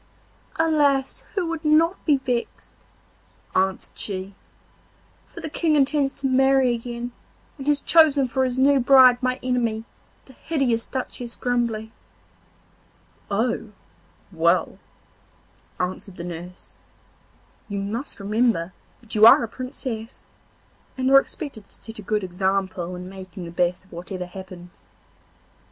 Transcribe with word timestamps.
'Alas! 0.57 1.25
who 1.35 1.45
would 1.45 1.63
not 1.63 2.03
be 2.07 2.17
vexed?' 2.17 2.75
answered 3.55 3.95
she, 3.95 4.33
'for 5.27 5.41
the 5.41 5.47
King 5.49 5.75
intends 5.75 6.11
to 6.11 6.25
marry 6.25 6.73
again, 6.73 7.11
and 7.59 7.67
has 7.67 7.81
chosen 7.81 8.27
for 8.27 8.43
his 8.43 8.57
new 8.57 8.79
bride 8.79 9.21
my 9.21 9.39
enemy, 9.43 9.83
the 10.25 10.33
hideous 10.33 10.87
Duchess 10.87 11.35
Grumbly.' 11.35 11.91
'Oh, 13.29 13.73
well!' 14.31 14.79
answered 15.79 16.15
the 16.15 16.23
nurse, 16.23 16.77
'you 17.67 17.77
must 17.79 18.19
remember 18.19 18.73
that 19.01 19.13
you 19.13 19.27
are 19.27 19.43
a 19.43 19.47
Princess, 19.47 20.25
and 20.97 21.11
are 21.11 21.19
expected 21.19 21.65
to 21.65 21.71
set 21.71 21.99
a 21.99 22.01
good 22.01 22.23
example 22.23 22.95
in 22.95 23.07
making 23.07 23.45
the 23.45 23.51
best 23.51 23.85
of 23.85 23.91
whatever 23.91 24.25
happens. 24.25 24.87